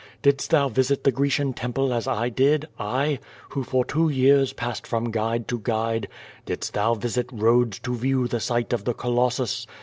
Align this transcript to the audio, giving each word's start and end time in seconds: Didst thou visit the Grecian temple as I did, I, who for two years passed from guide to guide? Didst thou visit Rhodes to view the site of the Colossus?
Didst 0.23 0.49
thou 0.49 0.67
visit 0.67 1.03
the 1.03 1.11
Grecian 1.11 1.53
temple 1.53 1.93
as 1.93 2.07
I 2.07 2.29
did, 2.29 2.67
I, 2.79 3.19
who 3.49 3.63
for 3.63 3.85
two 3.85 4.09
years 4.09 4.51
passed 4.51 4.87
from 4.87 5.11
guide 5.11 5.47
to 5.49 5.59
guide? 5.59 6.07
Didst 6.47 6.73
thou 6.73 6.95
visit 6.95 7.29
Rhodes 7.31 7.77
to 7.81 7.93
view 7.95 8.27
the 8.27 8.39
site 8.39 8.73
of 8.73 8.85
the 8.85 8.95
Colossus? 8.95 9.67